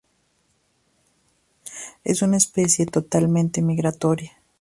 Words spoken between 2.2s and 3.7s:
una especie totalmente